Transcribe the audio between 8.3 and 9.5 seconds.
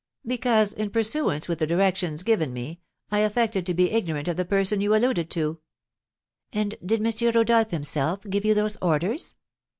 you those orders?"